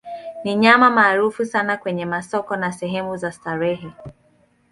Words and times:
Ni 0.43 0.55
nyama 0.55 0.89
maarufu 0.89 1.45
sana 1.45 1.77
kwenye 1.77 2.05
masoko 2.05 2.55
na 2.55 2.71
sehemu 2.71 3.17
za 3.17 3.31
starehe. 3.31 3.91